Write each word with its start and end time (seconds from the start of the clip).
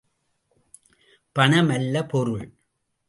பணம் 1.35 1.69
அல்ல 1.69 2.05
பொருள்! 2.05 2.47